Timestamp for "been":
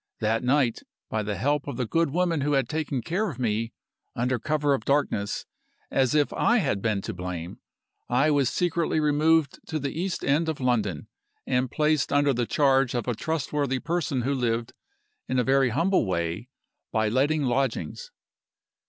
6.81-7.03